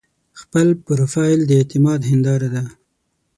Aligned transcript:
خپل 0.41 0.67
پروفایل 0.85 1.39
د 1.45 1.51
اعتماد 1.59 1.99
هنداره 2.11 2.49
ده. 2.55 2.63